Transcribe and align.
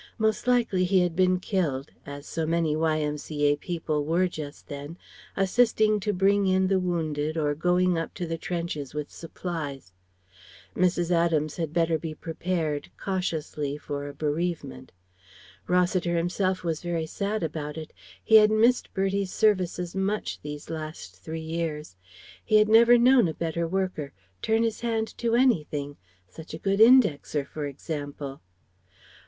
Most 0.17 0.47
likely 0.47 0.83
he 0.83 1.01
had 1.01 1.15
been 1.15 1.39
killed 1.39 1.91
as 2.07 2.25
so 2.25 2.47
many 2.47 2.75
Y.M.C.A. 2.75 3.55
people 3.57 4.03
were 4.03 4.27
just 4.27 4.65
then, 4.67 4.97
assisting 5.37 5.99
to 5.99 6.11
bring 6.11 6.47
in 6.47 6.67
the 6.69 6.79
wounded 6.79 7.37
or 7.37 7.53
going 7.53 7.99
up 7.99 8.15
to 8.15 8.25
the 8.25 8.39
trenches 8.39 8.95
with 8.95 9.11
supplies. 9.11 9.93
Mrs. 10.75 11.11
Adams 11.11 11.57
had 11.57 11.71
better 11.71 11.99
be 11.99 12.15
prepared, 12.15 12.89
cautiously, 12.97 13.77
for 13.77 14.07
a 14.07 14.13
bereavement. 14.15 14.91
Rossiter 15.67 16.17
himself 16.17 16.63
was 16.63 16.81
very 16.81 17.05
sad 17.05 17.43
about 17.43 17.77
it. 17.77 17.93
He 18.23 18.37
had 18.37 18.49
missed 18.49 18.91
Bertie's 18.95 19.31
services 19.31 19.95
much 19.95 20.41
these 20.41 20.71
last 20.71 21.15
three 21.21 21.43
years. 21.45 21.95
He 22.43 22.55
had 22.55 22.69
never 22.69 22.97
known 22.97 23.27
a 23.27 23.35
better 23.35 23.67
worker 23.67 24.13
turn 24.41 24.63
his 24.63 24.81
hand 24.81 25.15
to 25.19 25.35
anything 25.35 25.97
Such 26.27 26.55
a 26.55 26.57
good 26.57 26.79
indexer, 26.79 27.45
for 27.45 27.67
example. 27.67 28.41